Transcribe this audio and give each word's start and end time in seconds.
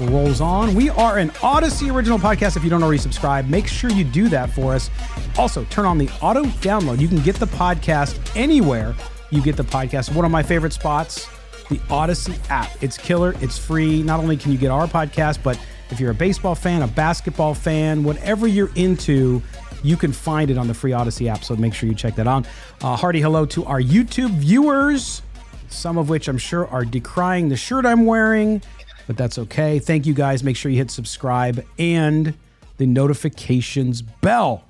rolls 0.00 0.40
on. 0.40 0.74
We 0.74 0.90
are 0.90 1.18
an 1.18 1.30
Audacy 1.30 1.92
original 1.92 2.18
podcast. 2.18 2.56
If 2.56 2.64
you 2.64 2.70
don't 2.70 2.82
already 2.82 2.98
subscribe, 2.98 3.48
make 3.48 3.66
sure 3.66 3.90
you 3.90 4.04
do 4.04 4.28
that 4.28 4.50
for 4.50 4.74
us. 4.74 4.90
Also, 5.38 5.64
turn 5.64 5.84
on 5.84 5.98
the 5.98 6.08
auto 6.20 6.44
download. 6.44 6.98
You 7.00 7.08
can 7.08 7.20
get 7.20 7.36
the 7.36 7.46
podcast 7.46 8.18
anywhere 8.36 8.94
you 9.30 9.42
get 9.42 9.56
the 9.56 9.64
podcast. 9.64 10.14
One 10.14 10.24
of 10.24 10.30
my 10.30 10.42
favorite 10.42 10.72
spots, 10.72 11.26
the 11.68 11.76
Audacy 11.88 12.38
app. 12.50 12.70
It's 12.82 12.96
killer, 12.96 13.34
it's 13.40 13.58
free. 13.58 14.02
Not 14.02 14.20
only 14.20 14.36
can 14.36 14.52
you 14.52 14.58
get 14.58 14.70
our 14.70 14.86
podcast, 14.86 15.42
but 15.42 15.58
if 15.90 16.00
you're 16.00 16.10
a 16.10 16.14
baseball 16.14 16.54
fan, 16.54 16.82
a 16.82 16.88
basketball 16.88 17.54
fan, 17.54 18.04
whatever 18.04 18.46
you're 18.46 18.70
into, 18.74 19.42
you 19.82 19.96
can 19.96 20.12
find 20.12 20.50
it 20.50 20.58
on 20.58 20.68
the 20.68 20.74
free 20.74 20.92
Audacy 20.92 21.28
app. 21.28 21.44
So 21.44 21.56
make 21.56 21.74
sure 21.74 21.88
you 21.88 21.94
check 21.94 22.14
that 22.16 22.26
out. 22.26 22.46
Uh, 22.82 22.96
hearty 22.96 23.20
hello 23.20 23.46
to 23.46 23.64
our 23.64 23.80
YouTube 23.80 24.30
viewers 24.30 25.22
some 25.68 25.98
of 25.98 26.08
which 26.08 26.28
I'm 26.28 26.38
sure 26.38 26.66
are 26.68 26.84
decrying 26.84 27.48
the 27.48 27.56
shirt 27.56 27.86
I'm 27.86 28.06
wearing, 28.06 28.62
but 29.06 29.16
that's 29.16 29.38
okay. 29.38 29.78
Thank 29.78 30.06
you 30.06 30.14
guys. 30.14 30.42
Make 30.42 30.56
sure 30.56 30.70
you 30.70 30.78
hit 30.78 30.90
subscribe 30.90 31.64
and 31.78 32.34
the 32.78 32.86
notifications 32.86 34.02
bell 34.02 34.64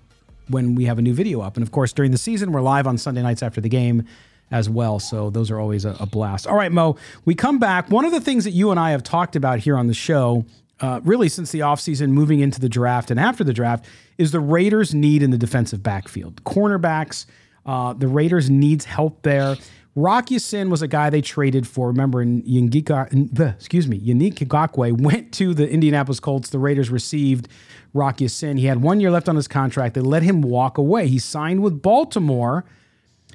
when 0.49 0.75
we 0.75 0.85
have 0.85 0.99
a 0.99 1.03
new 1.03 1.15
video 1.15 1.41
up. 1.41 1.57
And 1.57 1.63
of 1.63 1.73
course, 1.73 1.93
during 1.93 2.13
the 2.13 2.19
season, 2.19 2.53
we're 2.53 2.61
live 2.61 2.87
on 2.87 2.99
Sunday 2.99 3.23
nights 3.23 3.43
after 3.43 3.61
the 3.61 3.69
game 3.69 4.05
as 4.51 4.71
well. 4.71 4.99
So 4.99 5.31
those 5.31 5.51
are 5.51 5.59
always 5.59 5.85
a, 5.85 5.97
a 5.99 6.07
blast. 6.07 6.47
All 6.47 6.57
right, 6.57 6.71
Moe, 6.71 6.97
we 7.25 7.35
come 7.35 7.59
back. 7.59 7.91
One 7.91 8.05
of 8.05 8.13
the 8.13 8.21
things 8.21 8.45
that 8.45 8.53
you 8.53 8.71
and 8.71 8.79
I 8.79 8.93
have 8.93 9.03
talked 9.03 9.35
about 9.35 9.59
here 9.59 9.77
on 9.77 9.89
the 9.89 9.95
show, 9.95 10.45
uh, 10.81 11.01
really 11.03 11.29
since 11.29 11.51
the 11.51 11.61
offseason, 11.61 12.11
moving 12.11 12.41
into 12.41 12.61
the 12.61 12.69
draft 12.69 13.11
and 13.11 13.19
after 13.19 13.43
the 13.43 13.53
draft, 13.53 13.87
is 14.19 14.31
the 14.31 14.41
Raiders' 14.41 14.95
need 14.95 15.23
in 15.23 15.31
the 15.31 15.39
defensive 15.39 15.83
backfield. 15.83 16.45
Cornerbacks, 16.45 17.27
uh, 17.65 17.93
the 17.95 18.07
Raiders 18.07 18.49
needs 18.49 18.85
help 18.85 19.23
there. 19.23 19.57
Rock 19.97 20.31
Ya-Sin 20.31 20.69
was 20.69 20.83
a 20.83 20.89
guy 20.89 21.09
they 21.09 21.23
traded 21.23 21.67
for. 21.67 21.89
Remember, 21.89 22.21
in 22.21 22.43
Yingika, 22.43 23.11
excuse 23.57 23.89
me, 23.89 23.99
Yannick 23.99 24.35
Ngakoue 24.35 25.01
went 25.01 25.33
to 25.33 25.55
the 25.55 25.69
Indianapolis 25.69 26.21
Colts. 26.21 26.51
The 26.51 26.59
Raiders 26.59 26.91
received 26.91 27.49
Rock 27.95 28.21
Ya-Sin. 28.21 28.59
He 28.59 28.67
had 28.67 28.83
one 28.83 29.01
year 29.01 29.11
left 29.11 29.27
on 29.27 29.37
his 29.37 29.49
contract. 29.49 29.95
They 29.95 30.03
let 30.03 30.23
him 30.23 30.43
walk 30.43 30.77
away. 30.77 31.09
He 31.09 31.19
signed 31.19 31.63
with 31.63 31.81
Baltimore 31.81 32.67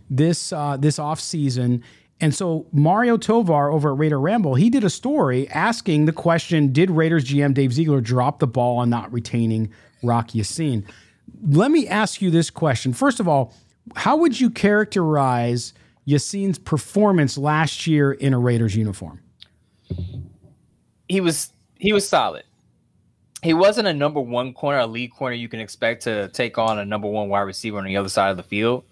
this 0.08 0.54
uh, 0.54 0.78
this 0.78 1.00
offseason. 1.00 1.82
And 2.20 2.36
so 2.36 2.68
Mario 2.72 3.18
Tovar 3.18 3.72
over 3.72 3.94
at 3.94 3.98
Raider 3.98 4.20
Ramble, 4.20 4.54
he 4.54 4.70
did 4.70 4.84
a 4.84 4.90
story 4.92 5.50
asking 5.50 6.06
the 6.06 6.14
question, 6.14 6.72
did 6.72 6.92
Raiders 6.92 7.26
GM 7.26 7.56
Dave 7.56 7.74
Ziegler 7.74 8.02
drop 8.02 8.38
the 8.38 8.46
ball 8.46 8.78
on 8.78 8.92
not 8.92 9.12
retaining 9.12 9.74
Rocky 10.04 10.38
Ya-Sin? 10.38 10.86
Let 11.44 11.72
me 11.72 11.88
ask 11.88 12.22
you 12.22 12.30
this 12.30 12.52
question. 12.52 12.94
First 12.94 13.20
of 13.20 13.28
all, 13.28 13.56
how 13.96 14.16
would 14.18 14.40
you 14.40 14.52
characterize– 14.52 15.74
Ya-Sin's 16.06 16.58
performance 16.58 17.38
last 17.38 17.86
year 17.86 18.12
in 18.12 18.34
a 18.34 18.40
Raiders 18.40 18.76
uniform? 18.76 19.22
He 21.08 21.22
was 21.22 21.54
he 21.78 21.94
was 21.94 22.08
solid. 22.08 22.44
He 23.44 23.54
wasn't 23.54 23.88
a 23.88 23.94
number 23.94 24.22
one 24.22 24.54
corner, 24.54 24.80
a 24.80 24.88
lead 24.88 25.12
corner 25.12 25.36
you 25.36 25.50
can 25.50 25.60
expect 25.60 26.04
to 26.04 26.30
take 26.30 26.58
on 26.58 26.80
a 26.80 26.86
number 26.86 27.08
one 27.08 27.28
wide 27.28 27.42
receiver 27.42 27.78
on 27.78 27.86
the 27.86 27.98
other 27.98 28.10
side 28.10 28.30
of 28.30 28.38
the 28.38 28.44
field. 28.44 28.84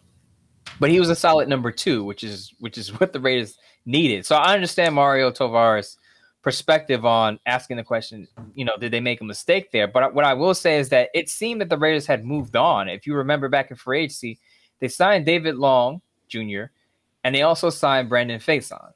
But 0.80 0.90
he 0.90 1.00
was 1.00 1.10
a 1.10 1.16
solid 1.16 1.48
number 1.48 1.72
two, 1.72 2.04
which 2.04 2.24
is 2.24 2.54
which 2.60 2.78
is 2.78 2.90
what 3.00 3.14
the 3.14 3.20
Raiders 3.20 3.58
needed. 3.86 4.26
So 4.26 4.36
I 4.36 4.54
understand 4.54 4.96
Mario 4.96 5.32
Tovar's 5.32 5.98
perspective 6.42 7.06
on 7.06 7.40
asking 7.46 7.78
the 7.78 7.84
question, 7.84 8.28
you 8.54 8.64
know, 8.64 8.78
did 8.80 8.92
they 8.92 9.02
make 9.02 9.20
a 9.20 9.26
mistake 9.26 9.72
there? 9.72 9.88
But 9.88 10.14
what 10.14 10.26
I 10.26 10.34
will 10.34 10.54
say 10.54 10.80
is 10.80 10.90
that 10.90 11.10
it 11.14 11.30
seemed 11.30 11.62
that 11.62 11.70
the 11.70 11.78
Raiders 11.78 12.06
had 12.06 12.24
moved 12.24 12.56
on. 12.56 12.88
If 12.88 13.06
you 13.06 13.16
remember 13.16 13.50
back 13.50 13.72
in 13.72 13.78
free 13.78 14.04
agency, 14.04 14.40
they 14.80 14.88
signed 14.88 15.26
David 15.26 15.56
Long 15.56 16.02
Jr 16.28 16.66
and 17.24 17.34
they 17.34 17.42
also 17.42 17.70
signed 17.70 18.10
Brandon 18.10 18.40
Facyson. 18.40 18.94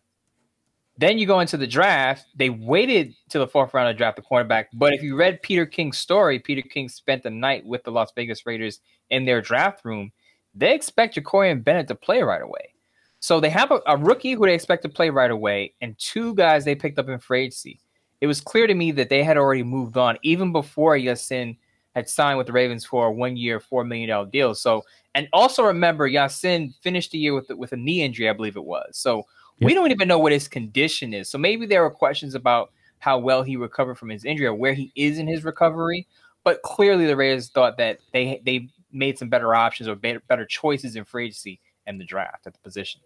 Then 0.97 1.17
you 1.17 1.25
go 1.25 1.39
into 1.39 1.57
the 1.57 1.67
draft. 1.67 2.27
They 2.35 2.49
waited 2.49 3.15
till 3.29 3.41
the 3.41 3.47
fourth 3.47 3.73
round 3.73 3.91
to 3.91 3.97
draft 3.97 4.15
the 4.15 4.21
cornerback. 4.21 4.65
But 4.73 4.93
if 4.93 5.01
you 5.01 5.15
read 5.15 5.41
Peter 5.41 5.65
King's 5.65 5.97
story, 5.97 6.37
Peter 6.39 6.61
King 6.61 6.87
spent 6.87 7.23
the 7.23 7.31
night 7.31 7.65
with 7.65 7.83
the 7.83 7.91
Las 7.91 8.11
Vegas 8.15 8.45
Raiders 8.45 8.79
in 9.09 9.25
their 9.25 9.41
draft 9.41 9.83
room. 9.85 10.11
They 10.53 10.75
expect 10.75 11.15
Jakorian 11.15 11.63
Bennett 11.63 11.87
to 11.87 11.95
play 11.95 12.21
right 12.21 12.41
away. 12.41 12.73
So 13.19 13.39
they 13.39 13.49
have 13.49 13.71
a, 13.71 13.79
a, 13.87 13.97
rookie 13.97 14.33
who 14.33 14.45
they 14.45 14.53
expect 14.53 14.83
to 14.83 14.89
play 14.89 15.09
right 15.09 15.31
away, 15.31 15.73
and 15.79 15.97
two 15.97 16.35
guys 16.35 16.65
they 16.65 16.75
picked 16.75 16.99
up 16.99 17.07
in 17.07 17.19
free 17.19 17.43
agency. 17.43 17.79
It 18.19 18.27
was 18.27 18.41
clear 18.41 18.67
to 18.67 18.73
me 18.73 18.91
that 18.91 19.09
they 19.09 19.23
had 19.23 19.37
already 19.37 19.63
moved 19.63 19.95
on 19.97 20.17
even 20.23 20.51
before 20.51 20.97
Ya-Sin 20.97 21.55
had 21.95 22.09
signed 22.09 22.37
with 22.37 22.47
the 22.47 22.53
Ravens 22.53 22.85
for 22.85 23.07
a 23.07 23.11
one 23.11 23.37
year, 23.37 23.59
$4 23.59 23.87
million 23.87 24.29
deal. 24.29 24.55
So 24.55 24.83
and 25.15 25.27
also 25.31 25.63
remember, 25.63 26.07
Ya-Sin 26.07 26.73
finished 26.81 27.11
the 27.11 27.17
year 27.17 27.33
with 27.33 27.49
with 27.51 27.71
a 27.71 27.77
knee 27.77 28.01
injury, 28.01 28.29
I 28.29 28.33
believe 28.33 28.55
it 28.55 28.65
was. 28.65 28.97
So 28.97 29.25
we 29.61 29.73
don't 29.73 29.91
even 29.91 30.07
know 30.07 30.19
what 30.19 30.31
his 30.31 30.47
condition 30.47 31.13
is. 31.13 31.29
So 31.29 31.37
maybe 31.37 31.65
there 31.65 31.85
are 31.85 31.91
questions 31.91 32.35
about 32.35 32.71
how 32.99 33.17
well 33.17 33.43
he 33.43 33.55
recovered 33.55 33.95
from 33.95 34.09
his 34.09 34.25
injury 34.25 34.47
or 34.47 34.53
where 34.53 34.73
he 34.73 34.91
is 34.95 35.19
in 35.19 35.27
his 35.27 35.43
recovery. 35.43 36.07
But 36.43 36.61
clearly, 36.63 37.05
the 37.05 37.15
Raiders 37.15 37.49
thought 37.49 37.77
that 37.77 37.99
they 38.11 38.41
they 38.43 38.69
made 38.91 39.17
some 39.17 39.29
better 39.29 39.55
options 39.55 39.87
or 39.87 39.95
better, 39.95 40.21
better 40.27 40.45
choices 40.45 40.95
in 40.95 41.05
free 41.05 41.25
agency 41.25 41.59
and 41.85 41.99
the 41.99 42.05
draft 42.05 42.45
at 42.47 42.53
the 42.53 42.59
position. 42.59 43.01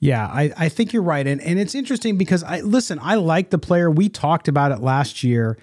Yeah, 0.00 0.26
I, 0.26 0.52
I 0.56 0.68
think 0.68 0.92
you're 0.92 1.02
right. 1.02 1.26
And 1.26 1.40
and 1.40 1.58
it's 1.58 1.74
interesting 1.74 2.18
because 2.18 2.42
I 2.42 2.60
listen, 2.60 2.98
I 3.00 3.16
like 3.16 3.50
the 3.50 3.58
player. 3.58 3.90
We 3.90 4.08
talked 4.08 4.48
about 4.48 4.72
it 4.72 4.80
last 4.80 5.22
year 5.22 5.58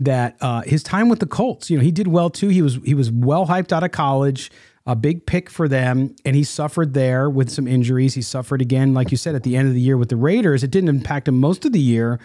that 0.00 0.36
uh, 0.40 0.62
his 0.62 0.82
time 0.82 1.08
with 1.08 1.20
the 1.20 1.26
Colts, 1.26 1.70
you 1.70 1.76
know, 1.76 1.82
he 1.82 1.92
did 1.92 2.08
well 2.08 2.30
too. 2.30 2.48
He 2.48 2.62
was 2.62 2.76
he 2.84 2.94
was 2.94 3.10
well 3.10 3.46
hyped 3.46 3.70
out 3.70 3.84
of 3.84 3.92
college 3.92 4.50
a 4.86 4.96
big 4.96 5.26
pick 5.26 5.50
for 5.50 5.68
them, 5.68 6.16
and 6.24 6.34
he 6.34 6.42
suffered 6.42 6.94
there 6.94 7.28
with 7.28 7.50
some 7.50 7.68
injuries. 7.68 8.14
He 8.14 8.22
suffered 8.22 8.62
again, 8.62 8.94
like 8.94 9.10
you 9.10 9.16
said, 9.16 9.34
at 9.34 9.42
the 9.42 9.56
end 9.56 9.68
of 9.68 9.74
the 9.74 9.80
year 9.80 9.96
with 9.96 10.08
the 10.08 10.16
Raiders. 10.16 10.64
It 10.64 10.70
didn't 10.70 10.88
impact 10.88 11.28
him 11.28 11.38
most 11.38 11.64
of 11.64 11.72
the 11.72 11.80
year, 11.80 12.18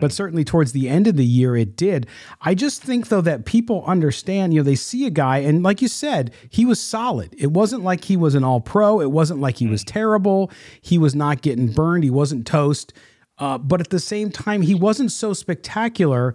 but 0.00 0.12
certainly 0.12 0.44
towards 0.44 0.72
the 0.72 0.88
end 0.88 1.06
of 1.06 1.16
the 1.16 1.24
year, 1.24 1.56
it 1.56 1.76
did. 1.76 2.06
I 2.40 2.54
just 2.54 2.82
think, 2.82 3.08
though, 3.08 3.20
that 3.20 3.44
people 3.44 3.84
understand, 3.86 4.54
you 4.54 4.60
know, 4.60 4.64
they 4.64 4.76
see 4.76 5.06
a 5.06 5.10
guy, 5.10 5.38
and 5.38 5.62
like 5.62 5.82
you 5.82 5.88
said, 5.88 6.32
he 6.48 6.64
was 6.64 6.80
solid. 6.80 7.34
It 7.38 7.52
wasn't 7.52 7.84
like 7.84 8.04
he 8.04 8.16
was 8.16 8.34
an 8.34 8.44
all 8.44 8.60
pro, 8.60 9.00
it 9.00 9.10
wasn't 9.10 9.40
like 9.40 9.58
he 9.58 9.66
was 9.66 9.84
terrible. 9.84 10.50
He 10.80 10.98
was 10.98 11.14
not 11.14 11.42
getting 11.42 11.70
burned, 11.70 12.04
he 12.04 12.10
wasn't 12.10 12.46
toast. 12.46 12.92
Uh, 13.38 13.56
but 13.56 13.80
at 13.80 13.90
the 13.90 14.00
same 14.00 14.30
time, 14.30 14.62
he 14.62 14.74
wasn't 14.74 15.12
so 15.12 15.32
spectacular 15.32 16.34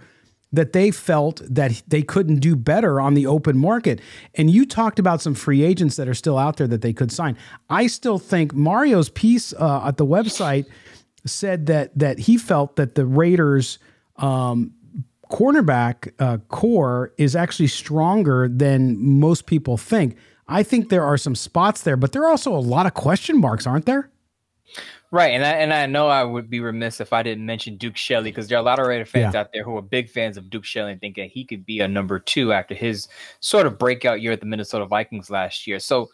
that 0.52 0.74
they 0.74 0.92
felt 0.92 1.42
that 1.50 1.84
they 1.88 2.02
couldn't 2.02 2.40
do 2.40 2.56
better 2.56 3.02
on 3.02 3.14
the 3.14 3.28
open 3.28 3.58
market. 3.58 4.00
And 4.36 4.50
you 4.50 4.66
talked 4.66 5.00
about 5.00 5.22
some 5.22 5.36
free 5.36 5.64
agents 5.64 5.96
that 5.98 6.08
are 6.08 6.14
still 6.14 6.38
out 6.38 6.58
there 6.58 6.68
that 6.68 6.82
they 6.82 6.94
could 6.94 7.12
sign. 7.12 7.38
I 7.70 7.88
still 7.88 8.20
think 8.20 8.54
Mario's 8.54 9.10
piece 9.10 9.54
uh, 9.54 9.82
at 9.86 9.98
the 9.98 10.06
website 10.06 10.66
said 11.26 11.66
that 11.66 11.98
that 11.98 12.20
he 12.20 12.38
felt 12.38 12.76
that 12.76 12.96
the 12.96 13.06
Raiders 13.06 13.80
um, 14.18 14.74
cornerback 15.32 16.12
uh, 16.20 16.38
core 16.50 17.14
is 17.18 17.36
actually 17.36 17.68
stronger 17.68 18.48
than 18.48 18.98
most 19.20 19.46
people 19.46 19.78
think. 19.78 20.16
I 20.48 20.62
think 20.64 20.90
there 20.90 21.04
are 21.04 21.18
some 21.18 21.36
spots 21.36 21.82
there, 21.82 21.98
but 21.98 22.12
there 22.12 22.24
are 22.24 22.30
also 22.30 22.54
a 22.54 22.60
lot 22.60 22.86
of 22.86 22.94
question 22.94 23.40
marks, 23.40 23.66
aren't 23.66 23.86
there? 23.86 24.10
Right, 25.12 25.32
and 25.34 25.46
I 25.46 25.52
and 25.52 25.74
I 25.74 25.86
know 25.86 26.08
I 26.08 26.24
would 26.24 26.50
be 26.50 26.60
remiss 26.60 27.00
if 27.00 27.14
I 27.14 27.24
didn't 27.24 27.46
mention 27.46 27.78
Duke 27.78 27.96
Shelley 27.96 28.32
because 28.32 28.48
there 28.48 28.58
are 28.58 28.62
a 28.62 28.66
lot 28.66 28.80
of 28.80 28.88
Raider 28.88 29.06
fans 29.06 29.34
yeah. 29.34 29.42
out 29.42 29.54
there 29.54 29.64
who 29.64 29.78
are 29.78 29.82
big 29.82 30.10
fans 30.10 30.36
of 30.36 30.50
Duke 30.50 30.66
Shelley 30.66 30.92
and 30.92 31.00
think 31.00 31.16
that 31.16 31.28
he 31.28 31.46
could 31.46 31.66
be 31.66 31.80
a 31.80 31.88
number 31.88 32.20
two 32.20 32.52
after 32.52 32.74
his 32.74 33.08
sort 33.40 33.68
of 33.68 33.78
breakout 33.78 34.22
year 34.22 34.32
at 34.32 34.40
the 34.40 34.46
Minnesota 34.46 34.86
Vikings 34.86 35.30
last 35.30 35.68
year. 35.68 35.80
So 35.80 36.10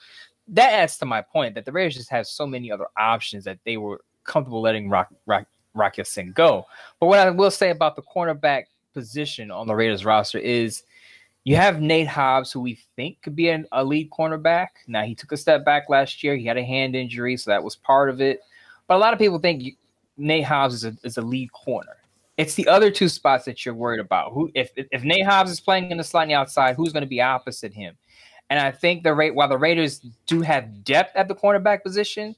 that 0.49 0.73
adds 0.73 0.97
to 0.97 1.05
my 1.05 1.21
point 1.21 1.55
that 1.55 1.65
the 1.65 1.71
Raiders 1.71 1.95
just 1.95 2.09
have 2.09 2.27
so 2.27 2.45
many 2.45 2.71
other 2.71 2.88
options 2.97 3.45
that 3.45 3.59
they 3.65 3.77
were 3.77 4.01
comfortable 4.23 4.61
letting 4.61 4.89
Rock 4.89 5.09
Rock 5.25 5.47
Rock 5.73 5.97
Ya-Sin 5.97 6.33
go. 6.33 6.65
But 6.99 7.07
what 7.07 7.19
I 7.19 7.29
will 7.29 7.51
say 7.51 7.69
about 7.69 7.95
the 7.95 8.03
cornerback 8.03 8.65
position 8.93 9.51
on 9.51 9.67
the 9.67 9.75
Raiders 9.75 10.03
roster 10.05 10.38
is 10.38 10.83
you 11.43 11.55
have 11.55 11.81
Nate 11.81 12.07
Hobbs, 12.07 12.51
who 12.51 12.59
we 12.59 12.77
think 12.95 13.21
could 13.21 13.35
be 13.35 13.49
an 13.49 13.65
elite 13.73 14.11
cornerback. 14.11 14.67
Now 14.88 15.03
he 15.03 15.15
took 15.15 15.31
a 15.31 15.38
step 15.38 15.65
back 15.65 15.89
last 15.89 16.23
year. 16.23 16.35
He 16.35 16.45
had 16.45 16.57
a 16.57 16.63
hand 16.63 16.95
injury, 16.95 17.35
so 17.38 17.49
that 17.49 17.63
was 17.63 17.75
part 17.75 18.09
of 18.09 18.21
it. 18.21 18.41
But 18.91 18.97
a 18.97 18.99
lot 18.99 19.13
of 19.13 19.19
people 19.19 19.39
think 19.39 19.63
you, 19.63 19.71
Nate 20.17 20.43
Hobbs 20.43 20.73
is 20.73 20.83
a, 20.83 20.97
is 21.05 21.15
a 21.15 21.21
lead 21.21 21.49
corner. 21.53 21.95
It's 22.35 22.55
the 22.55 22.67
other 22.67 22.91
two 22.91 23.07
spots 23.07 23.45
that 23.45 23.65
you're 23.65 23.73
worried 23.73 24.01
about. 24.01 24.33
Who, 24.33 24.51
if 24.53 24.71
if 24.75 25.05
Nate 25.05 25.25
Hobbs 25.25 25.49
is 25.49 25.61
playing 25.61 25.91
in 25.91 25.97
the 25.97 26.03
slightly 26.03 26.33
outside, 26.33 26.75
who's 26.75 26.91
going 26.91 27.03
to 27.03 27.07
be 27.07 27.21
opposite 27.21 27.73
him? 27.73 27.95
And 28.49 28.59
I 28.59 28.69
think 28.69 29.03
the 29.03 29.13
rate 29.13 29.33
while 29.33 29.47
the 29.47 29.57
Raiders 29.57 29.99
do 30.27 30.41
have 30.41 30.83
depth 30.83 31.15
at 31.15 31.29
the 31.29 31.35
cornerback 31.35 31.83
position, 31.83 32.35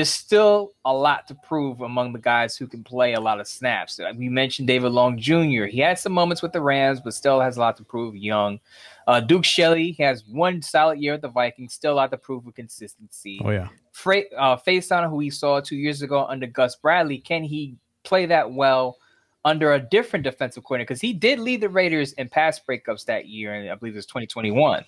there's 0.00 0.08
still 0.08 0.72
a 0.86 0.94
lot 0.94 1.28
to 1.28 1.34
prove 1.34 1.82
among 1.82 2.14
the 2.14 2.18
guys 2.18 2.56
who 2.56 2.66
can 2.66 2.82
play 2.82 3.12
a 3.12 3.20
lot 3.20 3.38
of 3.38 3.46
snaps. 3.46 4.00
We 4.16 4.30
mentioned 4.30 4.66
David 4.66 4.92
Long 4.92 5.18
Jr. 5.18 5.66
He 5.66 5.78
had 5.78 5.98
some 5.98 6.12
moments 6.12 6.40
with 6.40 6.54
the 6.54 6.60
Rams, 6.62 7.02
but 7.02 7.12
still 7.12 7.38
has 7.38 7.58
a 7.58 7.60
lot 7.60 7.76
to 7.76 7.84
prove. 7.84 8.16
Young, 8.16 8.60
uh, 9.06 9.20
Duke 9.20 9.44
Shelley 9.44 9.92
has 9.98 10.24
one 10.24 10.62
solid 10.62 11.00
year 11.00 11.12
at 11.12 11.20
the 11.20 11.28
Vikings, 11.28 11.74
still 11.74 11.92
a 11.92 11.96
lot 11.96 12.10
to 12.12 12.16
prove 12.16 12.46
with 12.46 12.54
consistency. 12.54 13.42
Oh 13.44 13.50
yeah, 13.50 13.68
Fra- 13.92 14.22
uh, 14.38 14.56
Facyson, 14.56 15.06
who 15.10 15.16
we 15.16 15.28
saw 15.28 15.60
two 15.60 15.76
years 15.76 16.00
ago 16.00 16.24
under 16.24 16.46
Gus 16.46 16.76
Bradley, 16.76 17.18
can 17.18 17.44
he 17.44 17.76
play 18.02 18.24
that 18.24 18.50
well? 18.50 18.96
Under 19.44 19.74
a 19.74 19.78
different 19.78 20.22
defensive 20.22 20.64
coordinator, 20.64 20.88
because 20.88 21.00
he 21.02 21.12
did 21.12 21.40
lead 21.40 21.60
the 21.60 21.68
Raiders 21.68 22.14
in 22.14 22.30
pass 22.30 22.58
breakups 22.58 23.04
that 23.04 23.28
year, 23.28 23.52
and 23.52 23.70
I 23.70 23.74
believe 23.74 23.92
it 23.92 23.96
was 23.96 24.06
2021. 24.06 24.82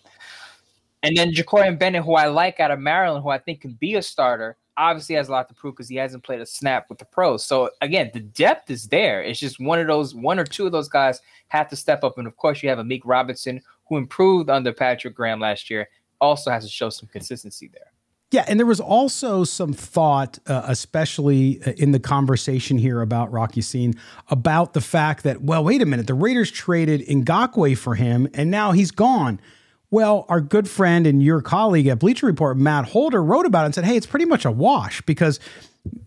And 1.03 1.17
then 1.17 1.33
Jakorian 1.33 1.79
Bennett, 1.79 2.05
who 2.05 2.15
I 2.15 2.29
like 2.29 2.61
out 2.61 2.71
of 2.71 2.79
Maryland, 2.79 3.23
who 3.23 3.29
I 3.29 3.39
think 3.39 3.61
can 3.61 3.73
be 3.73 3.97
a 3.97 4.03
starter, 4.03 4.57
obviously 4.91 5.15
has 5.15 5.29
a 5.29 5.33
lot 5.33 5.49
to 5.49 5.55
prove 5.55 5.75
because 5.75 5.89
he 5.89 5.97
hasn't 5.97 6.25
played 6.25 6.41
a 6.41 6.47
snap 6.47 6.87
with 6.89 6.99
the 6.99 7.05
pros. 7.05 7.45
So 7.45 7.71
again, 7.81 8.11
the 8.13 8.21
depth 8.21 8.71
is 8.71 8.89
there. 8.89 9.23
It's 9.23 9.41
just 9.41 9.61
one 9.61 9.79
of 9.79 9.87
those, 9.87 10.15
one 10.15 10.39
or 10.39 10.45
two 10.45 10.67
of 10.67 10.73
those 10.73 10.89
guys 10.89 11.21
have 11.49 11.69
to 11.69 11.77
step 11.77 12.05
up. 12.05 12.19
And 12.19 12.27
of 12.27 12.37
course, 12.37 12.63
you 12.63 12.69
have 12.69 12.79
Amik 12.79 13.03
Robertson 13.05 13.63
who 13.93 13.97
improved 13.99 14.49
under 14.49 14.73
Patrick 14.73 15.15
Graham 15.15 15.41
last 15.41 15.69
year, 15.69 15.89
also 16.21 16.51
has 16.51 16.65
to 16.65 16.71
show 16.71 16.89
some 16.89 17.09
consistency 17.13 17.69
there. 17.73 17.93
Yeah, 18.31 18.47
and 18.49 18.59
there 18.59 18.67
was 18.67 18.81
also 18.81 19.45
some 19.45 19.75
thought, 19.75 20.39
uh, 20.47 20.63
especially 20.67 21.61
uh, 21.67 21.73
in 21.77 21.93
the 21.93 22.01
conversation 22.01 22.79
here 22.79 23.03
about 23.03 23.31
Rocky 23.31 23.61
Ya-Sin, 23.61 23.95
about 24.29 24.73
the 24.73 24.81
fact 24.81 25.25
that, 25.25 25.43
well, 25.43 25.63
wait 25.63 25.83
a 25.83 25.87
minute, 25.87 26.07
the 26.07 26.15
Raiders 26.15 26.51
traded 26.51 27.03
Ngakoue 27.03 27.77
for 27.77 27.95
him, 27.95 28.29
and 28.33 28.51
now 28.51 28.73
he's 28.73 28.91
gone. 28.91 29.39
Well, 29.93 30.25
our 30.31 30.41
good 30.41 30.71
friend 30.71 31.07
and 31.07 31.23
your 31.23 31.43
colleague 31.43 31.87
at 31.87 31.99
Bleacher 31.99 32.25
Report, 32.25 32.57
Matt 32.57 32.87
Holder, 32.87 33.23
wrote 33.23 33.45
about 33.45 33.65
it 33.65 33.67
and 33.67 33.75
said, 33.75 33.85
hey, 33.85 33.95
it's 33.95 34.07
pretty 34.07 34.25
much 34.25 34.47
a 34.47 34.51
wash 34.51 35.03
because 35.03 35.39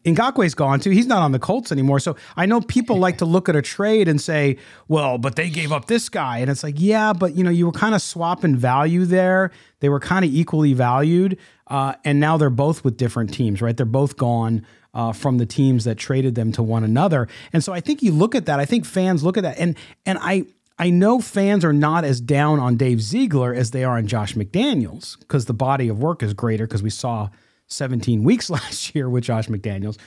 Ngakoue's 0.05 0.55
gone 0.55 0.79
too. 0.79 0.89
He's 0.89 1.05
not 1.05 1.21
on 1.21 1.33
the 1.33 1.37
Colts 1.39 1.71
anymore. 1.71 1.99
So 1.99 2.15
I 2.35 2.47
know 2.47 2.61
people 2.61 2.97
like 2.97 3.19
to 3.19 3.25
look 3.25 3.47
at 3.47 3.55
a 3.55 3.61
trade 3.61 4.07
and 4.07 4.19
say, 4.19 4.57
well, 4.87 5.19
but 5.19 5.35
they 5.35 5.51
gave 5.51 5.71
up 5.71 5.85
this 5.85 6.09
guy. 6.09 6.39
And 6.39 6.49
it's 6.49 6.63
like, 6.63 6.75
yeah, 6.79 7.13
but 7.13 7.35
you 7.35 7.43
know, 7.43 7.51
you 7.51 7.67
were 7.67 7.71
kind 7.71 7.93
of 7.93 8.01
swapping 8.01 8.55
value 8.55 9.05
there. 9.05 9.51
They 9.81 9.89
were 9.89 9.99
kind 9.99 10.25
of 10.25 10.33
equally 10.33 10.73
valued. 10.73 11.37
Uh, 11.67 11.93
and 12.03 12.19
now 12.19 12.37
they're 12.37 12.49
both 12.49 12.83
with 12.83 12.97
different 12.97 13.35
teams, 13.35 13.61
right? 13.61 13.77
They're 13.77 13.85
both 13.85 14.17
gone. 14.17 14.65
Uh, 14.95 15.11
from 15.11 15.39
the 15.39 15.45
teams 15.45 15.83
that 15.83 15.95
traded 15.97 16.35
them 16.35 16.53
to 16.53 16.63
one 16.63 16.81
another, 16.81 17.27
and 17.51 17.61
so 17.61 17.73
I 17.73 17.81
think 17.81 18.01
you 18.01 18.13
look 18.13 18.33
at 18.33 18.45
that. 18.45 18.61
I 18.61 18.65
think 18.65 18.85
fans 18.85 19.25
look 19.25 19.35
at 19.35 19.43
that, 19.43 19.57
and 19.59 19.75
and 20.05 20.17
I 20.21 20.45
I 20.77 20.89
know 20.89 21.21
fans 21.21 21.63
are 21.63 21.73
not 21.73 22.03
as 22.03 22.19
down 22.19 22.59
on 22.59 22.75
Dave 22.75 23.01
Ziegler 23.01 23.53
as 23.53 23.71
they 23.71 23.83
are 23.83 23.97
on 23.97 24.07
Josh 24.07 24.35
McDaniels 24.35 25.17
because 25.19 25.45
the 25.45 25.53
body 25.53 25.87
of 25.87 25.99
work 25.99 26.21
is 26.21 26.33
greater 26.33 26.67
because 26.67 26.83
we 26.83 26.89
saw 26.89 27.29
17 27.67 28.23
weeks 28.23 28.49
last 28.49 28.93
year 28.93 29.09
with 29.09 29.23
Josh 29.23 29.47
McDaniels. 29.47 29.97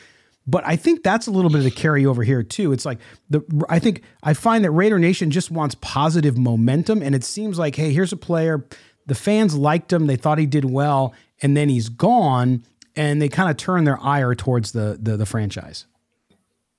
But 0.47 0.67
I 0.67 0.77
think 0.77 1.03
that's 1.03 1.27
a 1.27 1.31
little 1.31 1.51
bit 1.51 1.59
of 1.59 1.65
the 1.65 1.71
carryover 1.71 2.25
here 2.25 2.43
too. 2.43 2.73
It's 2.73 2.87
like 2.87 2.99
the 3.29 3.43
I 3.69 3.79
think 3.79 4.03
I 4.23 4.33
find 4.33 4.65
that 4.65 4.71
Raider 4.71 4.99
Nation 4.99 5.31
just 5.31 5.51
wants 5.51 5.75
positive 5.75 6.39
momentum, 6.39 7.03
and 7.03 7.15
it 7.15 7.23
seems 7.23 7.59
like, 7.59 7.77
hey, 7.77 7.93
here's 7.93 8.15
a 8.15 8.17
player. 8.17 8.65
The 9.05 9.15
fans 9.15 9.55
liked 9.55 9.93
him, 9.93 10.07
they 10.07 10.17
thought 10.17 10.39
he 10.39 10.47
did 10.47 10.65
well, 10.65 11.15
and 11.43 11.55
then 11.55 11.69
he's 11.69 11.91
gone, 11.91 12.65
and 12.97 13.21
they 13.21 13.29
kind 13.29 13.51
of 13.51 13.59
turn 13.59 13.85
their 13.85 14.03
ire 14.03 14.35
towards 14.35 14.73
the 14.73 14.99
the, 14.99 15.19
the 15.19 15.27
franchise. 15.27 15.85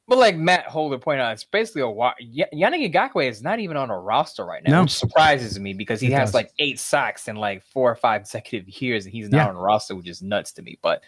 But 0.10 0.18
like 0.18 0.36
Matt 0.36 0.66
Holder 0.66 0.98
pointed 0.98 1.22
out, 1.22 1.34
it's 1.34 1.44
basically 1.44 1.84
a 1.84 1.88
y- 1.88 2.16
Yannick 2.52 2.92
Ngakoue 2.92 3.30
is 3.30 3.44
not 3.44 3.60
even 3.60 3.78
on 3.78 3.92
a 3.92 4.00
roster 4.00 4.44
right 4.44 4.64
now, 4.64 4.72
no. 4.72 4.82
which 4.82 4.92
surprises 4.92 5.60
me 5.60 5.72
because 5.72 6.02
he 6.02 6.08
it 6.08 6.14
has 6.14 6.30
does. 6.30 6.34
like 6.34 6.52
eight 6.58 6.80
sacks 6.80 7.28
in 7.28 7.36
like 7.36 7.64
four 7.64 7.92
or 7.92 7.96
five 7.96 8.22
consecutive 8.22 8.68
years, 8.82 9.06
and 9.06 9.14
he's 9.14 9.30
not 9.30 9.38
yeah. 9.38 9.50
on 9.50 9.56
a 9.56 9.60
roster, 9.60 9.96
which 9.96 10.08
is 10.08 10.24
nuts 10.24 10.52
to 10.54 10.64
me. 10.64 10.80
But 10.82 11.04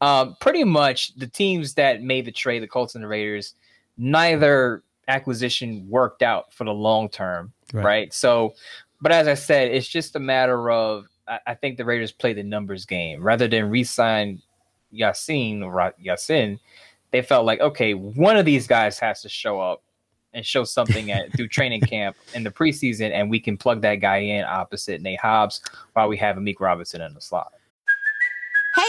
um, 0.00 0.34
pretty 0.40 0.64
much 0.64 1.14
the 1.14 1.28
teams 1.28 1.74
that 1.74 2.02
made 2.02 2.24
the 2.24 2.32
trade, 2.32 2.60
the 2.60 2.66
Colts 2.66 2.96
and 2.96 3.04
the 3.04 3.08
Raiders, 3.08 3.54
neither 3.96 4.82
acquisition 5.06 5.88
worked 5.88 6.22
out 6.22 6.52
for 6.52 6.64
the 6.64 6.74
long 6.74 7.08
term, 7.08 7.52
right? 7.72 7.84
right? 7.84 8.12
So, 8.12 8.54
but 9.00 9.12
as 9.12 9.28
I 9.28 9.34
said, 9.34 9.70
it's 9.70 9.86
just 9.86 10.16
a 10.16 10.20
matter 10.20 10.72
of 10.72 11.06
I, 11.28 11.38
I 11.46 11.54
think 11.54 11.76
the 11.76 11.84
Raiders 11.84 12.10
play 12.10 12.32
the 12.32 12.42
numbers 12.42 12.84
game 12.84 13.22
rather 13.22 13.46
than 13.46 13.70
re-sign 13.70 14.42
Ya-Sin 14.90 15.62
or 15.62 15.94
Ya-Sin 16.00 16.58
they 17.10 17.22
felt 17.22 17.46
like 17.46 17.60
okay, 17.60 17.94
one 17.94 18.36
of 18.36 18.44
these 18.44 18.66
guys 18.66 18.98
has 18.98 19.22
to 19.22 19.28
show 19.28 19.60
up 19.60 19.82
and 20.32 20.46
show 20.46 20.64
something 20.64 21.10
at 21.10 21.32
through 21.32 21.48
training 21.58 21.80
camp 21.80 22.16
in 22.34 22.44
the 22.44 22.50
preseason, 22.50 23.10
and 23.12 23.30
we 23.30 23.40
can 23.40 23.56
plug 23.56 23.82
that 23.82 23.96
guy 23.96 24.18
in 24.18 24.44
opposite 24.44 25.02
Nate 25.02 25.20
Hobbs 25.20 25.60
while 25.94 26.08
we 26.08 26.16
have 26.16 26.36
Amik 26.36 26.60
Robertson 26.60 27.00
in 27.00 27.14
the 27.14 27.20
slot. 27.20 27.52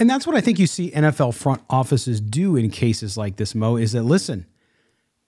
And 0.00 0.08
that's 0.08 0.26
what 0.26 0.34
I 0.34 0.40
think 0.40 0.58
you 0.58 0.66
see 0.66 0.90
NFL 0.90 1.34
front 1.34 1.60
offices 1.68 2.22
do 2.22 2.56
in 2.56 2.70
cases 2.70 3.18
like 3.18 3.36
this, 3.36 3.54
Moe, 3.54 3.76
is 3.76 3.92
that 3.92 4.02
listen, 4.02 4.46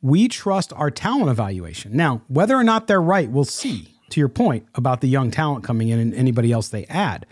we 0.01 0.29
trust 0.29 0.73
our 0.73 0.91
talent 0.91 1.31
evaluation. 1.31 1.95
Now, 1.95 2.23
whether 2.27 2.57
or 2.57 2.65
not 2.65 2.87
they're 2.87 3.01
right, 3.01 3.31
we'll 3.31 3.45
see, 3.45 3.95
to 4.09 4.19
your 4.19 4.31
point 4.31 4.67
about 4.75 5.03
the 5.03 5.09
young 5.09 5.31
talent 5.31 5.63
coming 5.63 5.91
in 5.91 5.99
and 5.99 6.15
anybody 6.15 6.53
else 6.53 6.71
they 6.71 6.87
add. 6.87 7.27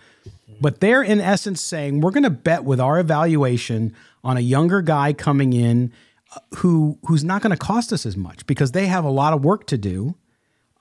But 0.61 0.81
they're 0.81 1.03
in 1.03 1.19
essence 1.19 1.63
saying 1.63 2.03
we're 2.03 2.11
going 2.11 2.25
to 2.25 2.31
bet 2.31 2.65
with 2.65 2.79
our 2.79 3.01
evaluation 3.01 3.95
on 4.23 4.37
a 4.37 4.41
younger 4.41 4.83
guy 4.83 5.15
coming 5.15 5.55
in 5.55 5.93
uh, 6.37 6.41
who 6.57 6.99
who's 7.07 7.25
not 7.25 7.41
going 7.41 7.53
to 7.53 7.57
cost 7.57 7.91
us 7.91 8.05
as 8.05 8.19
much 8.19 8.47
because 8.47 8.73
they 8.73 8.87
have 8.87 9.05
a 9.05 9.11
lot 9.11 9.33
of 9.33 9.43
work 9.43 9.67
to 9.69 9.79
do. 9.79 10.15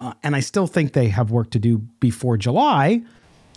Uh, 0.01 0.13
and 0.23 0.35
I 0.35 0.41
still 0.41 0.67
think 0.67 0.91
they 0.91 1.07
have 1.07 1.31
work 1.31 1.51
to 1.51 1.59
do 1.59 1.77
before 2.01 2.35
July 2.35 3.01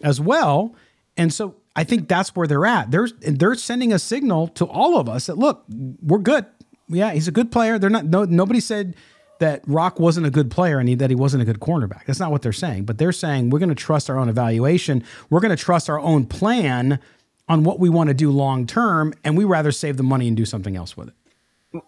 as 0.04 0.21
well. 0.21 0.76
And 1.16 1.32
so 1.32 1.56
I 1.75 1.85
think 1.85 2.09
that's 2.09 2.37
where 2.37 2.47
they're 2.47 2.67
at. 2.67 2.91
They're 2.91 3.09
they're 3.21 3.55
sending 3.55 3.93
a 3.93 3.99
signal 3.99 4.49
to 4.49 4.67
all 4.67 4.99
of 4.99 5.09
us 5.09 5.26
that 5.26 5.38
look, 5.38 5.64
we're 5.69 6.19
good. 6.19 6.47
Yeah, 6.88 7.12
he's 7.12 7.29
a 7.29 7.33
good 7.33 7.50
player. 7.50 7.79
They're 7.79 7.91
not. 7.91 8.05
No, 8.05 8.25
nobody 8.25 8.61
said 8.61 8.95
that 9.38 9.62
Rock 9.67 9.99
wasn't 9.99 10.26
a 10.26 10.31
good 10.31 10.50
player 10.50 10.79
and 10.79 10.88
he, 10.88 10.95
that 10.95 11.11
he 11.11 11.17
wasn't 11.17 11.43
a 11.43 11.47
good 11.47 11.59
cornerback. 11.59 12.05
That's 12.07 12.21
not 12.21 12.31
what 12.31 12.43
they're 12.43 12.52
saying. 12.52 12.85
But 12.85 12.99
they're 12.99 13.12
saying 13.12 13.50
we're 13.50 13.59
going 13.59 13.71
to 13.71 13.75
trust 13.75 14.09
our 14.09 14.19
own 14.19 14.29
evaluation. 14.29 15.02
We're 15.31 15.41
going 15.41 15.57
to 15.57 15.62
trust 15.62 15.91
our 15.91 15.99
own 15.99 16.26
plan 16.26 17.00
on 17.49 17.64
what 17.64 17.81
we 17.81 17.88
want 17.88 18.09
to 18.09 18.14
do 18.14 18.31
long 18.31 18.67
term, 18.67 19.12
and 19.25 19.37
we 19.37 19.45
rather 19.45 19.73
save 19.73 19.97
the 19.97 20.02
money 20.02 20.29
and 20.29 20.37
do 20.37 20.45
something 20.45 20.76
else 20.76 20.97
with 20.97 21.09
it. 21.09 21.14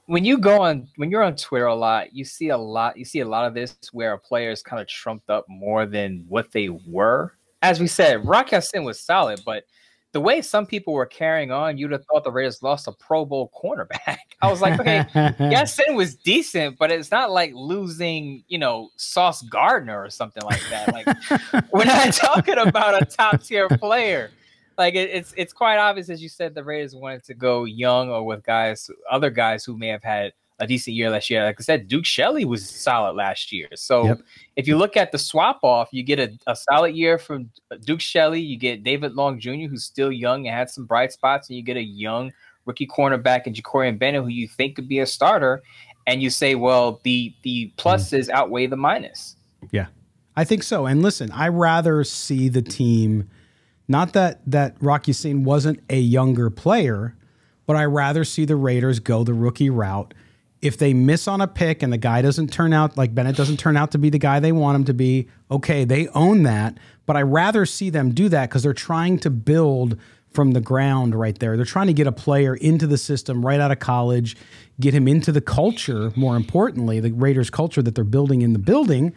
When 0.07 0.25
you 0.25 0.39
go 0.39 0.63
on, 0.63 0.89
when 0.97 1.11
you're 1.11 1.23
on 1.23 1.37
Twitter 1.37 1.67
a 1.67 1.75
lot, 1.75 2.15
you 2.15 2.25
see 2.25 2.49
a 2.49 2.57
lot. 2.57 2.97
You 2.97 3.05
see 3.05 3.21
a 3.21 3.29
lot 3.29 3.47
of 3.47 3.55
this 3.55 3.77
where 3.93 4.15
a 4.15 4.19
player 4.19 4.51
is 4.51 4.63
kind 4.63 4.81
of 4.81 4.89
trumped 4.89 5.29
up 5.29 5.45
more 5.49 5.85
than 5.85 6.25
what 6.29 6.51
they 6.53 6.71
were 6.71 7.35
as 7.65 7.81
we 7.81 7.87
said, 7.87 8.27
Rock 8.27 8.53
Ya-Sin 8.53 8.85
was 8.85 9.01
solid, 9.01 9.41
but 9.45 9.65
the 10.13 10.21
way 10.21 10.43
some 10.43 10.67
people 10.67 10.93
were 10.93 11.07
carrying 11.07 11.51
on, 11.51 11.79
you'd 11.79 11.93
have 11.93 12.05
thought 12.05 12.23
the 12.23 12.31
Raiders 12.31 12.63
lost 12.63 12.87
a 12.87 12.93
Pro 12.93 13.25
Bowl 13.25 13.51
cornerback. 13.59 14.19
I 14.43 14.51
was 14.51 14.61
like, 14.61 14.79
okay, 14.79 15.07
Ya-Sin 15.41 15.95
was 15.97 16.15
decent, 16.15 16.77
but 16.79 16.93
it's 16.93 17.11
not 17.11 17.31
like 17.31 17.53
losing, 17.55 18.45
you 18.49 18.59
know, 18.59 18.91
Sauce 18.97 19.41
Gardner 19.41 19.99
or 19.99 20.11
something 20.11 20.43
like 20.45 20.61
that. 20.69 20.93
Like, 20.93 21.73
we're 21.73 21.87
not 21.87 22.13
talking 22.13 22.59
about 22.59 23.01
a 23.01 23.07
top 23.07 23.43
tier 23.43 23.67
player. 23.67 24.31
like 24.77 24.95
it, 24.95 25.09
it's 25.11 25.33
it's 25.35 25.55
quite 25.55 25.79
obvious, 25.79 26.11
as 26.11 26.23
you 26.23 26.29
said, 26.29 26.55
the 26.55 26.63
Raiders 26.63 26.95
wanted 26.95 27.25
to 27.25 27.35
go 27.35 27.65
young 27.65 28.11
or 28.11 28.25
with 28.27 28.45
guys, 28.45 28.91
other 29.11 29.31
guys 29.31 29.65
who 29.65 29.79
may 29.79 29.89
have 29.89 30.05
had 30.05 30.35
a 30.61 30.67
decent 30.67 30.95
year 30.95 31.11
last 31.11 31.29
year. 31.31 31.45
Like 31.45 31.57
I 31.59 31.63
said, 31.63 31.89
Duke 31.89 32.05
Shelley 32.05 32.45
was 32.45 32.69
solid 32.69 33.15
last 33.17 33.51
year. 33.53 33.69
So 33.75 34.05
Yep. 34.07 34.21
if 34.57 34.69
you 34.69 34.77
look 34.77 34.97
at 34.97 35.11
the 35.11 35.19
swap 35.19 35.59
off, 35.63 35.89
you 35.91 36.03
get 36.03 36.19
a, 36.21 36.31
a 36.47 36.55
solid 36.55 36.95
year 36.95 37.19
from 37.19 37.51
Duke 37.85 38.01
Shelley. 38.01 38.41
You 38.41 38.57
get 38.57 38.85
David 38.85 39.15
Long 39.15 39.41
Jr., 39.41 39.67
who's 39.69 39.85
still 39.85 40.13
young 40.13 40.47
and 40.47 40.55
had 40.57 40.71
some 40.71 40.87
bright 40.87 41.13
spots, 41.13 41.49
and 41.49 41.57
you 41.57 41.63
get 41.63 41.77
a 41.77 41.83
young 41.83 42.33
rookie 42.67 42.87
cornerback 42.87 43.47
in 43.47 43.53
Jakorian 43.53 43.99
Bennett, 43.99 44.23
who 44.23 44.29
you 44.29 44.47
think 44.49 44.77
could 44.77 44.89
be 44.89 45.01
a 45.01 45.07
starter. 45.07 45.63
And 46.07 46.23
you 46.23 46.31
say, 46.31 46.55
well, 46.55 47.01
the 47.03 47.35
the 47.43 47.73
pluses 47.77 48.29
outweigh 48.29 48.67
the 48.67 48.77
minus. 48.77 49.37
Yeah, 49.73 49.87
I 50.37 50.45
think 50.45 50.63
so. 50.63 50.87
And 50.87 51.03
listen, 51.03 51.31
I 51.33 51.49
rather 51.49 52.05
see 52.05 52.49
the 52.49 52.63
team. 52.63 53.29
Not 53.89 54.13
that 54.13 54.41
that 54.47 54.77
Rocky 54.81 55.13
Sin 55.13 55.45
wasn't 55.45 55.81
a 55.91 55.99
younger 55.99 56.49
player, 56.51 57.17
but 57.67 57.75
I 57.77 57.87
rather 57.87 58.23
see 58.25 58.45
the 58.45 58.57
Raiders 58.57 59.01
go 59.01 59.25
the 59.25 59.35
rookie 59.35 59.71
route. 59.71 60.15
If 60.65 60.79
they 60.79 60.95
miss 60.95 61.29
on 61.29 61.43
a 61.43 61.47
pick 61.47 61.83
and 61.83 61.93
the 61.93 61.99
guy 61.99 62.23
doesn't 62.23 62.51
turn 62.51 62.73
out 62.73 62.97
like 62.97 63.15
Bennett 63.15 63.37
doesn't 63.37 63.59
turn 63.59 63.77
out 63.77 63.91
to 63.91 63.99
be 63.99 64.09
the 64.09 64.19
guy 64.19 64.41
they 64.41 64.51
want 64.51 64.77
him 64.77 64.85
to 64.87 64.95
be, 64.95 65.29
okay, 65.51 65.85
they 65.85 66.09
own 66.09 66.45
that. 66.45 66.79
But 67.05 67.17
I 67.17 67.23
rather 67.23 67.67
see 67.67 67.91
them 67.91 68.13
do 68.13 68.31
that 68.31 68.49
because 68.49 68.63
they're 68.63 68.73
trying 68.73 69.19
to 69.21 69.31
build 69.31 69.99
from 70.31 70.53
the 70.53 70.63
ground 70.63 71.15
right 71.15 71.39
there. 71.39 71.57
They're 71.57 71.67
trying 71.67 71.89
to 71.89 71.93
get 71.93 72.07
a 72.07 72.13
player 72.13 72.55
into 72.55 72.87
the 72.87 72.97
system 72.97 73.45
right 73.45 73.61
out 73.61 73.73
of 73.73 73.79
college, 73.79 74.37
get 74.81 74.95
him 74.95 75.07
into 75.07 75.33
the 75.33 75.43
culture, 75.43 76.13
more 76.17 76.35
importantly, 76.35 76.99
the 76.99 77.13
Raiders 77.13 77.51
culture 77.51 77.83
that 77.83 77.95
they're 77.95 78.03
building 78.03 78.41
in 78.41 78.55
the 78.55 78.59
building 78.59 79.13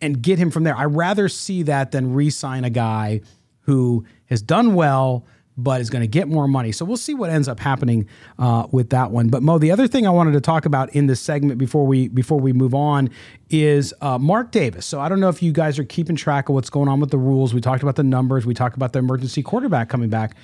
and 0.00 0.20
get 0.20 0.38
him 0.38 0.50
from 0.50 0.64
there. 0.64 0.76
I 0.76 0.86
rather 0.86 1.28
see 1.28 1.62
that 1.62 1.92
than 1.92 2.14
re-sign 2.14 2.64
a 2.64 2.70
guy 2.70 3.20
who 3.60 4.04
has 4.26 4.42
done 4.42 4.74
well 4.74 5.24
but 5.62 5.80
is 5.80 5.90
going 5.90 6.02
to 6.02 6.08
get 6.08 6.28
more 6.28 6.48
money. 6.48 6.72
So 6.72 6.84
we'll 6.84 6.96
see 6.96 7.14
what 7.14 7.30
ends 7.30 7.48
up 7.48 7.60
happening 7.60 8.08
uh, 8.38 8.66
with 8.70 8.90
that 8.90 9.10
one. 9.10 9.28
But 9.28 9.42
Moe, 9.42 9.58
the 9.58 9.70
other 9.70 9.86
thing 9.86 10.06
I 10.06 10.10
wanted 10.10 10.32
to 10.32 10.40
talk 10.40 10.64
about 10.64 10.90
in 10.94 11.06
this 11.06 11.20
segment 11.20 11.58
before 11.58 11.86
we 11.86 12.08
before 12.08 12.40
we 12.40 12.52
move 12.52 12.74
on 12.74 13.10
is 13.48 13.92
uh, 14.00 14.18
Mark 14.18 14.50
Davis. 14.50 14.86
So 14.86 15.00
I 15.00 15.08
don't 15.08 15.20
know 15.20 15.28
if 15.28 15.42
you 15.42 15.52
guys 15.52 15.78
are 15.78 15.84
keeping 15.84 16.16
track 16.16 16.48
of 16.48 16.54
what's 16.54 16.70
going 16.70 16.88
on 16.88 17.00
with 17.00 17.10
the 17.10 17.18
rules. 17.18 17.54
We 17.54 17.60
talked 17.60 17.82
about 17.82 17.96
the 17.96 18.02
numbers. 18.02 18.46
We 18.46 18.54
talked 18.54 18.76
about 18.76 18.92
the 18.92 18.98
emergency 19.00 19.42
quarterback 19.42 19.88
coming 19.88 20.10
back, 20.10 20.36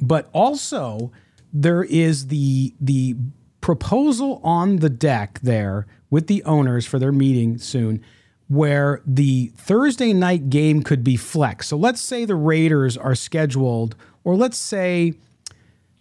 but 0.00 0.28
also 0.32 1.12
there 1.52 1.84
is 1.84 2.28
the 2.28 2.74
the 2.80 3.16
proposal 3.60 4.40
on 4.44 4.76
the 4.76 4.90
deck 4.90 5.40
there 5.42 5.86
with 6.10 6.26
the 6.26 6.42
owners 6.44 6.86
for 6.86 6.98
their 6.98 7.12
meeting 7.12 7.58
soon 7.58 8.02
where 8.48 9.02
the 9.06 9.52
Thursday 9.56 10.12
night 10.12 10.48
game 10.48 10.82
could 10.82 11.04
be 11.04 11.16
flexed. 11.16 11.68
So 11.68 11.76
let's 11.76 12.00
say 12.00 12.24
the 12.24 12.34
Raiders 12.34 12.96
are 12.96 13.14
scheduled, 13.14 13.94
or 14.28 14.36
let's 14.36 14.58
say 14.58 15.14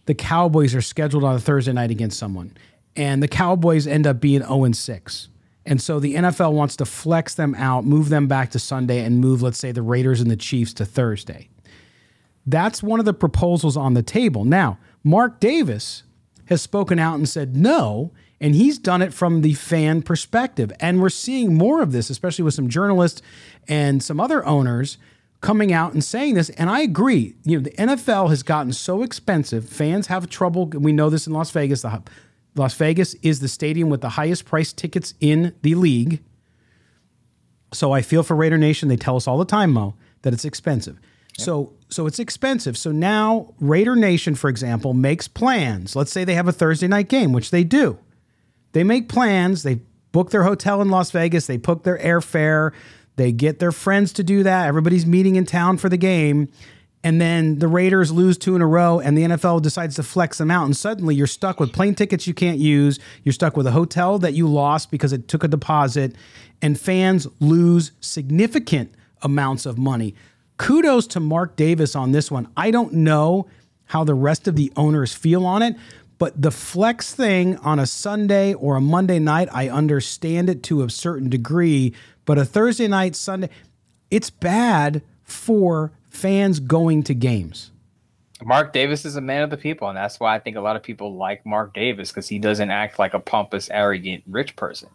the 0.06 0.14
Cowboys 0.14 0.76
are 0.76 0.82
scheduled 0.82 1.24
on 1.24 1.36
a 1.36 1.40
Thursday 1.40 1.72
night 1.72 1.92
against 1.92 2.20
someone, 2.20 2.58
and 2.94 3.24
the 3.24 3.28
Cowboys 3.30 3.88
end 3.88 4.06
up 4.06 4.20
being 4.20 4.42
0 4.42 4.70
6. 4.70 5.30
And 5.66 5.82
so 5.82 6.02
the 6.02 6.16
NFL 6.16 6.52
wants 6.52 6.76
to 6.76 6.86
flex 6.86 7.36
them 7.36 7.56
out, 7.56 7.86
move 7.86 8.10
them 8.10 8.28
back 8.28 8.52
to 8.52 8.60
Sunday, 8.60 9.00
and 9.00 9.22
move, 9.22 9.42
let's 9.42 9.58
say, 9.58 9.72
the 9.72 9.82
Raiders 9.82 10.20
and 10.20 10.30
the 10.30 10.36
Chiefs 10.36 10.74
to 10.74 10.84
Thursday. 10.84 11.48
That's 12.46 12.84
one 12.84 13.00
of 13.00 13.06
the 13.06 13.14
proposals 13.14 13.78
on 13.78 13.94
the 13.94 14.04
table. 14.04 14.44
Now, 14.44 14.78
Mark 15.06 15.40
Davis 15.40 16.04
has 16.48 16.62
spoken 16.62 17.00
out 17.00 17.16
and 17.16 17.30
said 17.30 17.56
no, 17.56 18.12
and 18.42 18.56
he's 18.56 18.78
done 18.78 19.02
it 19.02 19.14
from 19.14 19.40
the 19.42 19.54
fan 19.54 20.02
perspective. 20.02 20.74
And 20.82 21.02
we're 21.02 21.08
seeing 21.08 21.54
more 21.54 21.82
of 21.82 21.94
this, 21.94 22.10
especially 22.10 22.44
with 22.44 22.56
some 22.56 22.68
journalists 22.68 23.22
and 23.70 24.04
some 24.04 24.20
other 24.20 24.46
owners 24.46 24.98
coming 25.42 25.72
out 25.72 25.94
and 25.94 26.04
saying 26.04 26.36
this. 26.36 26.50
And 26.52 26.70
I 26.70 26.82
agree. 26.82 27.36
You 27.44 27.58
know, 27.58 27.64
the 27.64 27.72
NFL 27.72 28.30
has 28.30 28.44
gotten 28.44 28.74
so 28.74 29.04
expensive. 29.04 29.68
Fans 29.68 30.08
have 30.08 30.30
trouble. 30.30 30.68
We 30.68 30.92
know 30.92 31.10
this 31.10 31.28
in 31.28 31.34
Las 31.34 31.52
Vegas. 31.52 31.82
The, 31.84 32.02
Las 32.56 32.74
Vegas 32.76 33.14
is 33.16 33.40
the 33.40 33.48
stadium 33.48 33.90
with 33.90 34.02
the 34.02 34.10
highest 34.10 34.46
price 34.46 34.74
tickets 34.74 35.14
in 35.20 35.54
the 35.62 35.76
league. 35.76 36.24
So 37.74 37.92
I 37.92 38.02
feel 38.02 38.24
for 38.24 38.36
Raider 38.36 38.58
Nation. 38.58 38.90
They 38.90 38.96
tell 38.96 39.16
us 39.16 39.28
all 39.28 39.38
the 39.38 39.46
time, 39.46 39.74
Moe, 39.74 39.96
that 40.22 40.34
it's 40.34 40.46
expensive. 40.46 41.00
So 41.38 41.74
so 41.90 42.08
it's 42.08 42.20
expensive. 42.20 42.78
So 42.78 42.92
now 42.92 43.54
Raider 43.60 43.96
Nation, 43.96 44.36
for 44.36 44.50
example, 44.50 44.94
makes 44.94 45.28
plans. 45.28 45.96
Let's 45.96 46.12
say 46.12 46.24
they 46.24 46.34
have 46.34 46.48
a 46.48 46.52
Thursday 46.52 46.88
night 46.88 47.10
game, 47.10 47.32
which 47.32 47.52
they 47.52 47.64
do. 47.64 48.00
They 48.72 48.84
make 48.84 49.08
plans. 49.08 49.64
They 49.64 49.82
book 50.12 50.32
their 50.32 50.44
hotel 50.44 50.82
in 50.82 50.90
Las 50.90 51.12
Vegas. 51.12 51.46
They 51.48 51.58
book 51.58 51.84
their 51.84 52.00
airfare. 52.00 52.72
They 53.18 53.32
get 53.32 53.60
their 53.60 53.72
friends 53.72 54.14
to 54.14 54.24
do 54.24 54.44
that. 54.44 54.68
Everybody's 54.68 55.06
meeting 55.06 55.36
in 55.36 55.46
town 55.46 55.78
for 55.78 55.90
the 55.90 55.98
game. 55.98 56.50
And 57.04 57.22
then 57.22 57.60
the 57.60 57.68
Raiders 57.68 58.12
lose 58.12 58.38
two 58.38 58.56
in 58.56 58.62
a 58.62 58.68
row, 58.68 59.00
and 59.00 59.18
the 59.18 59.24
NFL 59.24 59.62
decides 59.62 59.96
to 59.96 60.04
flex 60.04 60.40
them 60.40 60.50
out. 60.50 60.66
And 60.66 60.76
suddenly 60.76 61.16
you're 61.16 61.28
stuck 61.28 61.60
with 61.60 61.72
plane 61.72 61.96
tickets 61.96 62.28
you 62.28 62.34
can't 62.34 62.58
use. 62.58 63.00
You're 63.24 63.34
stuck 63.34 63.56
with 63.56 63.68
a 63.68 63.72
hotel 63.72 64.20
that 64.20 64.34
you 64.34 64.48
lost 64.48 64.92
because 64.92 65.14
it 65.14 65.28
took 65.28 65.44
a 65.44 65.48
deposit. 65.48 66.16
And 66.62 66.80
fans 66.80 67.28
lose 67.40 67.92
significant 68.00 68.92
amounts 69.22 69.66
of 69.66 69.78
money. 69.78 70.16
Kudos 70.58 71.08
to 71.08 71.20
Mark 71.20 71.56
Davis 71.56 71.96
on 71.96 72.12
this 72.12 72.32
one. 72.32 72.48
I 72.58 72.72
don't 72.72 72.94
know 72.94 73.48
how 73.86 74.04
the 74.04 74.16
rest 74.16 74.48
of 74.48 74.56
the 74.56 74.72
owners 74.76 75.14
feel 75.14 75.46
on 75.46 75.62
it, 75.62 75.76
but 76.18 76.42
the 76.42 76.52
flex 76.52 77.14
thing 77.14 77.58
on 77.58 77.80
a 77.80 77.86
Sunday 77.86 78.54
or 78.54 78.76
a 78.76 78.82
Monday 78.82 79.20
night, 79.20 79.50
I 79.52 79.70
understand 79.70 80.50
it 80.50 80.64
to 80.64 80.84
a 80.84 80.90
certain 80.90 81.30
degree. 81.30 81.94
But 82.28 82.38
a 82.38 82.44
Thursday 82.44 82.90
night, 82.90 83.16
Sunday, 83.16 83.50
it's 84.12 84.30
bad 84.30 85.02
for 85.24 85.94
fans 86.10 86.60
going 86.60 87.04
to 87.04 87.16
games. 87.16 87.72
Mark 88.44 88.74
Davis 88.74 89.06
is 89.06 89.16
a 89.16 89.22
man 89.22 89.44
of 89.44 89.50
the 89.50 89.58
people, 89.58 89.88
and 89.88 89.98
that's 89.98 90.20
why 90.20 90.36
I 90.36 90.40
think 90.40 90.58
a 90.58 90.62
lot 90.62 90.76
of 90.76 90.84
people 90.84 91.16
like 91.16 91.46
Mark 91.46 91.74
Davis 91.74 92.10
because 92.10 92.28
he 92.28 92.38
doesn't 92.38 92.70
act 92.70 93.00
like 93.00 93.14
a 93.14 93.20
pompous, 93.20 93.70
arrogant, 93.70 94.26
rich 94.28 94.58
person. 94.58 94.90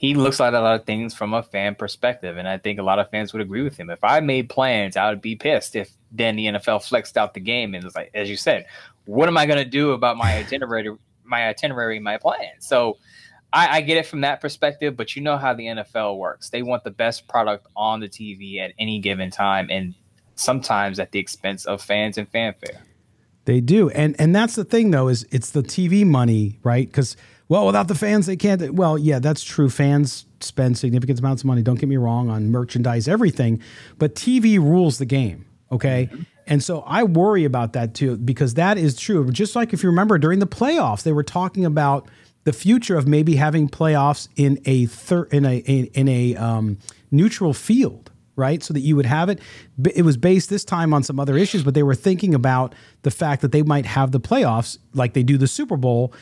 He 0.00 0.14
looks 0.14 0.40
at 0.40 0.54
a 0.54 0.60
lot 0.60 0.74
of 0.74 0.84
things 0.84 1.14
from 1.14 1.32
a 1.32 1.44
fan 1.44 1.76
perspective, 1.76 2.36
and 2.36 2.48
I 2.48 2.58
think 2.58 2.80
a 2.80 2.82
lot 2.82 2.98
of 2.98 3.08
fans 3.10 3.32
would 3.32 3.42
agree 3.42 3.62
with 3.62 3.76
him. 3.76 3.88
If 3.88 4.02
I 4.02 4.18
made 4.18 4.48
plans, 4.48 4.96
I 4.96 5.08
would 5.08 5.22
be 5.22 5.36
pissed 5.36 5.76
if 5.76 5.92
then 6.10 6.34
the 6.34 6.46
NFL 6.46 6.82
flexed 6.82 7.16
out 7.16 7.34
the 7.34 7.40
game 7.40 7.76
and 7.76 7.84
was 7.84 7.94
like, 7.94 8.10
as 8.12 8.28
you 8.28 8.36
said, 8.36 8.66
what 9.04 9.28
am 9.28 9.38
I 9.38 9.46
going 9.46 9.62
to 9.62 9.70
do 9.70 9.92
about 9.92 10.16
my 10.16 10.36
itinerary, 10.38 10.90
my 11.22 11.46
itinerary, 11.46 12.00
my 12.00 12.18
plan? 12.18 12.54
So 12.58 12.98
I, 13.52 13.78
I 13.78 13.80
get 13.82 13.98
it 13.98 14.06
from 14.06 14.22
that 14.22 14.40
perspective, 14.40 14.96
but 14.96 15.14
you 15.14 15.22
know 15.22 15.36
how 15.36 15.54
the 15.54 15.64
NFL 15.64 16.18
works. 16.18 16.50
They 16.50 16.62
want 16.62 16.84
the 16.84 16.90
best 16.90 17.28
product 17.28 17.66
on 17.76 18.00
the 18.00 18.08
TV 18.08 18.58
at 18.58 18.72
any 18.78 18.98
given 18.98 19.30
time, 19.30 19.68
and 19.70 19.94
sometimes 20.34 20.98
at 20.98 21.12
the 21.12 21.18
expense 21.18 21.64
of 21.66 21.82
fans 21.82 22.18
and 22.18 22.28
fanfare. 22.28 22.82
They 23.44 23.60
do, 23.60 23.90
and 23.90 24.14
and 24.18 24.34
that's 24.34 24.54
the 24.54 24.64
thing 24.64 24.90
though 24.90 25.08
is 25.08 25.26
it's 25.30 25.50
the 25.50 25.62
TV 25.62 26.06
money, 26.06 26.60
right? 26.62 26.86
Because 26.86 27.16
well, 27.48 27.66
without 27.66 27.88
the 27.88 27.94
fans, 27.94 28.26
they 28.26 28.36
can't. 28.36 28.72
Well, 28.74 28.96
yeah, 28.96 29.18
that's 29.18 29.42
true. 29.42 29.68
Fans 29.68 30.26
spend 30.40 30.78
significant 30.78 31.18
amounts 31.18 31.42
of 31.42 31.46
money. 31.46 31.62
Don't 31.62 31.78
get 31.78 31.88
me 31.88 31.96
wrong 31.96 32.30
on 32.30 32.50
merchandise, 32.50 33.08
everything, 33.08 33.60
but 33.98 34.14
TV 34.14 34.58
rules 34.58 34.98
the 34.98 35.04
game. 35.04 35.44
Okay. 35.70 36.08
Mm-hmm. 36.10 36.22
And 36.46 36.62
so 36.62 36.80
I 36.86 37.04
worry 37.04 37.44
about 37.44 37.72
that 37.74 37.94
too, 37.94 38.16
because 38.16 38.54
that 38.54 38.78
is 38.78 38.96
true. 38.96 39.30
Just 39.30 39.54
like 39.54 39.72
if 39.72 39.82
you 39.82 39.88
remember 39.88 40.18
during 40.18 40.38
the 40.38 40.46
playoffs, 40.46 41.02
they 41.02 41.12
were 41.12 41.22
talking 41.22 41.64
about 41.64 42.08
the 42.44 42.52
future 42.52 42.96
of 42.96 43.06
maybe 43.06 43.36
having 43.36 43.68
playoffs 43.68 44.28
in 44.36 44.60
a 44.64 44.86
thir- 44.86 45.24
in 45.24 45.44
a 45.44 45.58
in 45.58 46.08
a 46.08 46.36
um, 46.36 46.78
neutral 47.10 47.54
field, 47.54 48.10
right? 48.36 48.62
So 48.62 48.74
that 48.74 48.80
you 48.80 48.96
would 48.96 49.06
have 49.06 49.28
it. 49.28 49.40
It 49.94 50.04
was 50.04 50.16
based 50.16 50.50
this 50.50 50.64
time 50.64 50.92
on 50.92 51.02
some 51.02 51.20
other 51.20 51.36
issues, 51.36 51.62
but 51.62 51.74
they 51.74 51.82
were 51.82 51.94
thinking 51.94 52.34
about 52.34 52.74
the 53.02 53.10
fact 53.10 53.42
that 53.42 53.52
they 53.52 53.62
might 53.62 53.86
have 53.86 54.12
the 54.12 54.20
playoffs 54.20 54.78
like 54.94 55.12
they 55.14 55.22
do 55.22 55.38
the 55.38 55.46
Super 55.46 55.76
Bowl. 55.76 56.12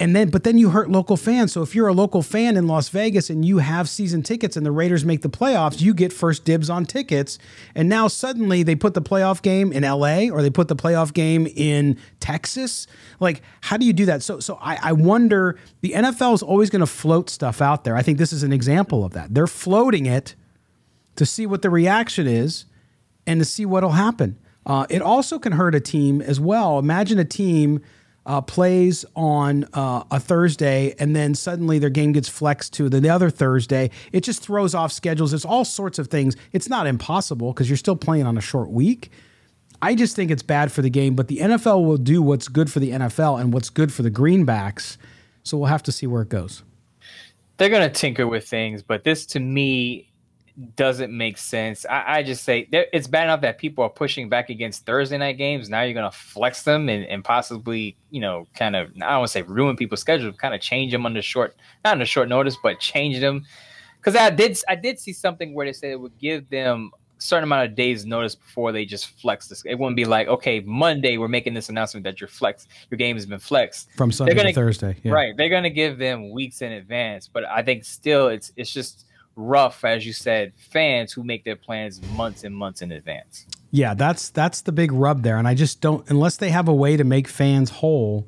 And 0.00 0.16
then, 0.16 0.30
but 0.30 0.44
then 0.44 0.58
you 0.58 0.70
hurt 0.70 0.90
local 0.90 1.16
fans. 1.16 1.52
So 1.52 1.62
if 1.62 1.74
you're 1.74 1.88
a 1.88 1.92
local 1.92 2.22
fan 2.22 2.56
in 2.56 2.66
Las 2.66 2.88
Vegas 2.88 3.30
and 3.30 3.44
you 3.44 3.58
have 3.58 3.88
season 3.88 4.22
tickets 4.22 4.56
and 4.56 4.64
the 4.64 4.72
Raiders 4.72 5.04
make 5.04 5.22
the 5.22 5.30
playoffs, 5.30 5.80
you 5.80 5.94
get 5.94 6.12
first 6.12 6.44
dibs 6.44 6.70
on 6.70 6.84
tickets. 6.84 7.38
And 7.74 7.88
now 7.88 8.08
suddenly 8.08 8.62
they 8.62 8.74
put 8.74 8.94
the 8.94 9.02
playoff 9.02 9.42
game 9.42 9.72
in 9.72 9.82
LA 9.82 10.28
or 10.32 10.42
they 10.42 10.50
put 10.50 10.68
the 10.68 10.76
playoff 10.76 11.12
game 11.12 11.46
in 11.46 11.98
Texas. 12.20 12.86
Like, 13.20 13.42
how 13.60 13.76
do 13.76 13.86
you 13.86 13.92
do 13.92 14.06
that? 14.06 14.22
So, 14.22 14.40
so 14.40 14.58
I, 14.60 14.78
I 14.82 14.92
wonder. 14.92 15.58
The 15.80 15.92
NFL 15.92 16.34
is 16.34 16.42
always 16.42 16.70
going 16.70 16.80
to 16.80 16.86
float 16.86 17.28
stuff 17.28 17.60
out 17.60 17.84
there. 17.84 17.96
I 17.96 18.02
think 18.02 18.18
this 18.18 18.32
is 18.32 18.42
an 18.42 18.52
example 18.52 19.04
of 19.04 19.12
that. 19.12 19.34
They're 19.34 19.46
floating 19.46 20.06
it 20.06 20.34
to 21.16 21.26
see 21.26 21.46
what 21.46 21.62
the 21.62 21.70
reaction 21.70 22.26
is 22.26 22.64
and 23.26 23.40
to 23.40 23.44
see 23.44 23.66
what'll 23.66 23.90
happen. 23.90 24.38
Uh, 24.64 24.86
it 24.88 25.02
also 25.02 25.38
can 25.38 25.52
hurt 25.52 25.74
a 25.74 25.80
team 25.80 26.22
as 26.22 26.38
well. 26.38 26.78
Imagine 26.78 27.18
a 27.18 27.24
team 27.24 27.80
uh, 28.24 28.40
plays 28.40 29.04
on 29.16 29.64
uh, 29.72 30.04
a 30.10 30.20
Thursday 30.20 30.94
and 30.98 31.14
then 31.14 31.34
suddenly 31.34 31.78
their 31.78 31.90
game 31.90 32.12
gets 32.12 32.28
flexed 32.28 32.72
to 32.74 32.88
the 32.88 33.08
other 33.08 33.30
Thursday. 33.30 33.90
It 34.12 34.22
just 34.22 34.42
throws 34.42 34.74
off 34.74 34.92
schedules. 34.92 35.32
There's 35.32 35.44
all 35.44 35.64
sorts 35.64 35.98
of 35.98 36.08
things. 36.08 36.36
It's 36.52 36.68
not 36.68 36.86
impossible 36.86 37.52
because 37.52 37.68
you're 37.68 37.76
still 37.76 37.96
playing 37.96 38.26
on 38.26 38.38
a 38.38 38.40
short 38.40 38.70
week. 38.70 39.10
I 39.80 39.96
just 39.96 40.14
think 40.14 40.30
it's 40.30 40.44
bad 40.44 40.70
for 40.70 40.80
the 40.80 40.90
game, 40.90 41.16
but 41.16 41.26
the 41.26 41.38
NFL 41.38 41.84
will 41.84 41.96
do 41.96 42.22
what's 42.22 42.46
good 42.46 42.70
for 42.70 42.78
the 42.78 42.92
NFL 42.92 43.40
and 43.40 43.52
what's 43.52 43.68
good 43.68 43.92
for 43.92 44.02
the 44.02 44.10
greenbacks. 44.10 44.96
So 45.42 45.58
we'll 45.58 45.66
have 45.66 45.82
to 45.84 45.92
see 45.92 46.06
where 46.06 46.22
it 46.22 46.28
goes. 46.28 46.62
They're 47.56 47.68
going 47.68 47.82
to 47.82 47.90
tinker 47.90 48.28
with 48.28 48.46
things, 48.46 48.82
but 48.82 49.02
this 49.02 49.26
to 49.26 49.40
me 49.40 50.11
doesn't 50.76 51.16
make 51.16 51.38
sense. 51.38 51.86
I, 51.86 52.18
I 52.18 52.22
just 52.22 52.44
say 52.44 52.68
it's 52.70 53.06
bad 53.06 53.24
enough 53.24 53.40
that 53.40 53.56
people 53.56 53.82
are 53.84 53.90
pushing 53.90 54.28
back 54.28 54.50
against 54.50 54.84
Thursday 54.84 55.16
night 55.16 55.38
games. 55.38 55.70
Now 55.70 55.80
you're 55.80 55.94
going 55.94 56.10
to 56.10 56.16
flex 56.16 56.62
them 56.62 56.90
and, 56.90 57.06
and 57.06 57.24
possibly, 57.24 57.96
you 58.10 58.20
know, 58.20 58.46
kind 58.54 58.76
of, 58.76 58.88
I 58.96 59.12
don't 59.12 59.18
want 59.20 59.28
to 59.28 59.32
say 59.32 59.42
ruin 59.42 59.76
people's 59.76 60.00
schedule, 60.00 60.30
kind 60.34 60.54
of 60.54 60.60
change 60.60 60.92
them 60.92 61.06
under 61.06 61.22
short, 61.22 61.56
not 61.84 61.92
under 61.92 62.04
short 62.04 62.28
notice, 62.28 62.58
but 62.62 62.80
change 62.80 63.18
them. 63.18 63.46
Because 63.96 64.14
I 64.14 64.28
did, 64.28 64.58
I 64.68 64.74
did 64.74 64.98
see 65.00 65.14
something 65.14 65.54
where 65.54 65.64
they 65.64 65.72
said 65.72 65.90
it 65.90 66.00
would 66.00 66.18
give 66.18 66.50
them 66.50 66.90
a 66.94 67.22
certain 67.22 67.44
amount 67.44 67.70
of 67.70 67.74
days 67.74 68.04
notice 68.04 68.34
before 68.34 68.72
they 68.72 68.84
just 68.84 69.06
flex 69.20 69.48
this. 69.48 69.62
It 69.64 69.78
wouldn't 69.78 69.96
be 69.96 70.04
like, 70.04 70.28
okay, 70.28 70.60
Monday 70.60 71.16
we're 71.16 71.28
making 71.28 71.54
this 71.54 71.70
announcement 71.70 72.04
that 72.04 72.20
your 72.20 72.28
flex, 72.28 72.68
your 72.90 72.98
game 72.98 73.16
has 73.16 73.24
been 73.24 73.38
flexed 73.38 73.88
from 73.96 74.12
Sunday 74.12 74.34
gonna, 74.34 74.50
to 74.50 74.54
Thursday. 74.54 74.98
Yeah. 75.02 75.12
Right. 75.12 75.34
They're 75.34 75.48
going 75.48 75.62
to 75.62 75.70
give 75.70 75.96
them 75.96 76.30
weeks 76.30 76.60
in 76.60 76.72
advance, 76.72 77.26
but 77.26 77.44
I 77.46 77.62
think 77.62 77.84
still 77.84 78.28
it's, 78.28 78.52
it's 78.56 78.70
just, 78.70 79.06
rough, 79.36 79.84
as 79.84 80.06
you 80.06 80.12
said, 80.12 80.52
fans 80.56 81.12
who 81.12 81.22
make 81.22 81.44
their 81.44 81.56
plans 81.56 82.00
months 82.16 82.44
and 82.44 82.54
months 82.54 82.82
in 82.82 82.92
advance. 82.92 83.46
Yeah, 83.70 83.94
that's 83.94 84.30
that's 84.30 84.60
the 84.60 84.72
big 84.72 84.92
rub 84.92 85.22
there, 85.22 85.38
and 85.38 85.48
I 85.48 85.54
just 85.54 85.80
don't 85.80 86.08
unless 86.10 86.36
they 86.36 86.50
have 86.50 86.68
a 86.68 86.74
way 86.74 86.96
to 86.96 87.04
make 87.04 87.26
fans 87.26 87.70
whole, 87.70 88.26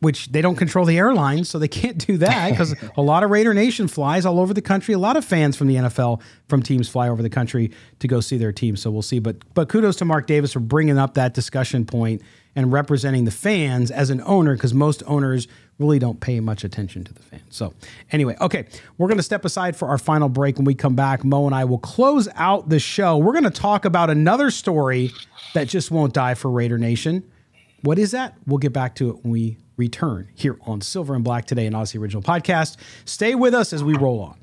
which 0.00 0.30
they 0.30 0.40
don't 0.40 0.56
control 0.56 0.84
the 0.84 0.96
airlines, 0.96 1.48
so 1.48 1.58
they 1.58 1.68
can't 1.68 1.98
do 2.06 2.16
that 2.18 2.50
because 2.50 2.74
a 2.96 3.02
lot 3.02 3.22
of 3.24 3.30
Raider 3.30 3.52
Nation 3.52 3.88
flies 3.88 4.24
all 4.24 4.38
over 4.38 4.54
the 4.54 4.62
country. 4.62 4.94
A 4.94 4.98
lot 4.98 5.16
of 5.16 5.24
fans 5.24 5.56
from 5.56 5.66
the 5.66 5.76
NFL 5.76 6.20
from 6.48 6.62
teams 6.62 6.88
fly 6.88 7.08
over 7.08 7.22
the 7.22 7.30
country 7.30 7.72
to 7.98 8.08
go 8.08 8.20
see 8.20 8.36
their 8.36 8.52
team. 8.52 8.76
So 8.76 8.90
we'll 8.90 9.02
see. 9.02 9.18
But 9.18 9.36
but 9.54 9.68
kudos 9.68 9.96
to 9.96 10.04
Mark 10.04 10.26
Davis 10.26 10.52
for 10.52 10.60
bringing 10.60 10.98
up 10.98 11.14
that 11.14 11.34
discussion 11.34 11.84
point 11.84 12.22
and 12.54 12.72
representing 12.72 13.24
the 13.24 13.30
fans 13.30 13.90
as 13.90 14.10
an 14.10 14.20
owner 14.24 14.54
because 14.54 14.74
most 14.74 15.02
owners 15.06 15.46
really 15.78 15.98
don't 15.98 16.20
pay 16.20 16.40
much 16.40 16.64
attention 16.64 17.04
to 17.04 17.12
the 17.12 17.22
fans. 17.22 17.44
So, 17.50 17.72
anyway, 18.10 18.36
okay, 18.40 18.66
we're 18.96 19.06
going 19.06 19.18
to 19.18 19.22
step 19.22 19.44
aside 19.44 19.76
for 19.76 19.88
our 19.88 19.98
final 19.98 20.28
break. 20.28 20.56
When 20.56 20.64
we 20.64 20.74
come 20.74 20.96
back, 20.96 21.24
Moe 21.24 21.46
and 21.46 21.54
I 21.54 21.64
will 21.64 21.78
close 21.78 22.28
out 22.34 22.68
the 22.68 22.80
show. 22.80 23.16
We're 23.16 23.32
going 23.32 23.44
to 23.44 23.50
talk 23.50 23.84
about 23.84 24.10
another 24.10 24.50
story 24.50 25.12
that 25.54 25.68
just 25.68 25.90
won't 25.90 26.12
die 26.12 26.34
for 26.34 26.50
Raider 26.50 26.78
Nation. 26.78 27.22
What 27.82 27.98
is 27.98 28.10
that? 28.10 28.34
We'll 28.46 28.58
get 28.58 28.72
back 28.72 28.96
to 28.96 29.10
it 29.10 29.22
when 29.22 29.32
we 29.32 29.58
return 29.78 30.28
here 30.34 30.58
on 30.66 30.82
Silver 30.82 31.14
and 31.14 31.24
Black 31.24 31.46
today, 31.46 31.66
an 31.66 31.72
Audacy 31.72 31.98
Original 31.98 32.22
Podcast. 32.22 32.76
Stay 33.06 33.34
with 33.34 33.54
us 33.54 33.72
as 33.72 33.82
we 33.82 33.96
roll 33.96 34.20
on. 34.20 34.38